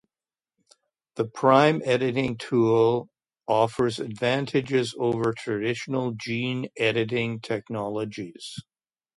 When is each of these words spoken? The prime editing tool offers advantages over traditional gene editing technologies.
The 1.13 1.25
prime 1.27 1.83
editing 1.85 2.35
tool 2.35 3.11
offers 3.47 3.99
advantages 3.99 4.95
over 4.97 5.31
traditional 5.31 6.13
gene 6.15 6.69
editing 6.75 7.39
technologies. 7.39 8.57